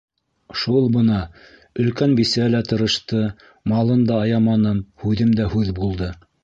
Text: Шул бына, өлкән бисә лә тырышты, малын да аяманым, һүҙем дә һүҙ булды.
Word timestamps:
Шул 0.61 0.87
бына, 0.95 1.17
өлкән 1.83 2.17
бисә 2.21 2.49
лә 2.55 2.63
тырышты, 2.71 3.23
малын 3.75 4.05
да 4.13 4.21
аяманым, 4.27 4.85
һүҙем 5.05 5.41
дә 5.43 5.51
һүҙ 5.55 5.75
булды. 5.83 6.15